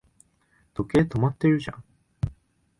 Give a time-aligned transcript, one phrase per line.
[0.73, 1.83] 時計、止まってるじゃん